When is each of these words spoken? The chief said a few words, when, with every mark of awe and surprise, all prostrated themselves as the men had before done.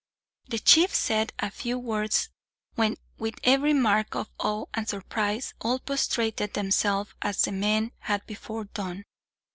The 0.47 0.57
chief 0.57 0.95
said 0.95 1.31
a 1.37 1.51
few 1.51 1.77
words, 1.77 2.29
when, 2.73 2.95
with 3.19 3.35
every 3.43 3.71
mark 3.75 4.15
of 4.15 4.31
awe 4.39 4.65
and 4.73 4.89
surprise, 4.89 5.53
all 5.61 5.77
prostrated 5.77 6.55
themselves 6.55 7.13
as 7.21 7.43
the 7.43 7.51
men 7.51 7.91
had 7.99 8.25
before 8.25 8.63
done. 8.63 9.03